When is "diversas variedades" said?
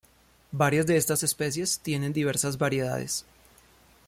2.11-3.23